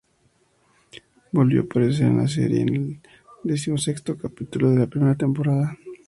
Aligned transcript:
Volvió 1.31 1.61
a 1.61 1.63
aparecer 1.65 2.07
en 2.07 2.17
la 2.17 2.27
serie 2.27 2.61
en 2.61 2.73
el 2.73 3.01
decimosexto 3.43 4.17
capítulo 4.17 4.71
de 4.71 4.79
la 4.79 4.87
primera 4.87 5.13
temporada. 5.13 5.77